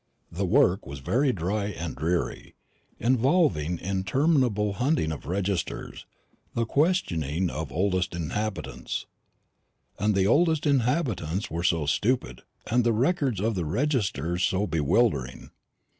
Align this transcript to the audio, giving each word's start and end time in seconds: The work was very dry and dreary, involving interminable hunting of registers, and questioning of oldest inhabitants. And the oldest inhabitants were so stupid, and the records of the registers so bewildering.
The 0.31 0.47
work 0.47 0.87
was 0.87 0.97
very 0.97 1.31
dry 1.31 1.65
and 1.65 1.95
dreary, 1.95 2.55
involving 2.99 3.77
interminable 3.77 4.73
hunting 4.73 5.11
of 5.11 5.27
registers, 5.27 6.07
and 6.55 6.67
questioning 6.67 7.51
of 7.51 7.71
oldest 7.71 8.15
inhabitants. 8.15 9.05
And 9.99 10.15
the 10.15 10.25
oldest 10.25 10.65
inhabitants 10.65 11.51
were 11.51 11.63
so 11.63 11.85
stupid, 11.85 12.41
and 12.65 12.83
the 12.83 12.93
records 12.93 13.39
of 13.39 13.53
the 13.53 13.63
registers 13.65 14.43
so 14.43 14.65
bewildering. 14.65 15.51